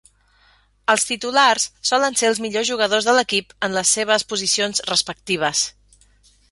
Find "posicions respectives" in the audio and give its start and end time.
4.33-5.67